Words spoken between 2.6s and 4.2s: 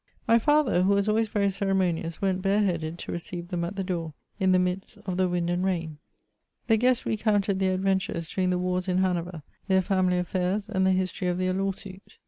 headed to receive them at the door,